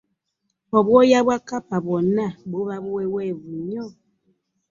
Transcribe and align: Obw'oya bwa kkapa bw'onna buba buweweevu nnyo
Obw'oya 0.77 1.19
bwa 1.25 1.37
kkapa 1.41 1.77
bw'onna 1.83 2.27
buba 2.49 2.75
buweweevu 2.83 3.49
nnyo 3.59 3.85